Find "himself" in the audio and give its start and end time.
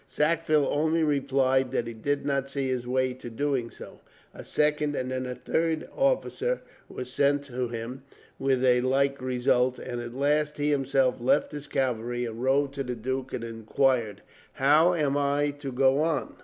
10.71-11.21